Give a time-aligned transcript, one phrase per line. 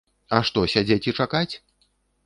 [0.37, 1.49] А што сядзець і чакаць?